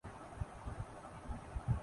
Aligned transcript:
یہ 0.03 0.09
تحریر 0.09 1.69
ہے 1.69 1.77